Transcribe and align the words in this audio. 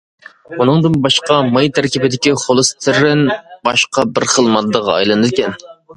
ئۇنىڭدىن 0.63 0.93
باشقا، 1.03 1.35
ماي 1.57 1.69
تەركىبىدىكى 1.75 2.33
خولېستېرىن 2.45 3.21
باشقا 3.69 4.07
بىر 4.17 4.27
خىل 4.35 4.51
ماددىغا 4.57 4.97
ئايلىنىدىكەن. 4.99 5.59